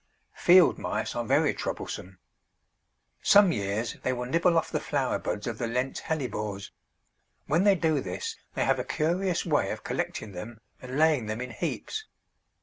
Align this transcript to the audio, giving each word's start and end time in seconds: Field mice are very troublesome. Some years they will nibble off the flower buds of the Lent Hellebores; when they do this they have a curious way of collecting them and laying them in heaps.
Field 0.33 0.79
mice 0.79 1.15
are 1.15 1.23
very 1.23 1.53
troublesome. 1.53 2.17
Some 3.21 3.51
years 3.51 3.97
they 4.01 4.11
will 4.13 4.25
nibble 4.25 4.57
off 4.57 4.71
the 4.71 4.79
flower 4.79 5.19
buds 5.19 5.45
of 5.45 5.59
the 5.59 5.67
Lent 5.67 5.99
Hellebores; 5.99 6.71
when 7.45 7.65
they 7.65 7.75
do 7.75 8.01
this 8.01 8.35
they 8.55 8.65
have 8.65 8.79
a 8.79 8.83
curious 8.83 9.45
way 9.45 9.69
of 9.69 9.83
collecting 9.83 10.31
them 10.31 10.59
and 10.81 10.97
laying 10.97 11.27
them 11.27 11.39
in 11.39 11.51
heaps. 11.51 12.05